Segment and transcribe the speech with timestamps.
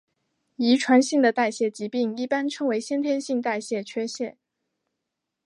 [0.55, 4.35] 遗传性的代谢疾病一般称为先天性代谢缺陷。